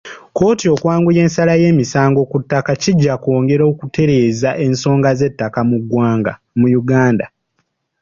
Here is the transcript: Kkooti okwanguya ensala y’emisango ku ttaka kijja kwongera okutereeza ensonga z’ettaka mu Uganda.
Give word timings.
Kkooti 0.29 0.65
okwanguya 0.73 1.21
ensala 1.25 1.53
y’emisango 1.61 2.21
ku 2.31 2.37
ttaka 2.43 2.71
kijja 2.81 3.13
kwongera 3.23 3.63
okutereeza 3.71 4.49
ensonga 4.65 5.09
z’ettaka 5.19 5.59
mu 6.61 6.67
Uganda. 6.81 7.25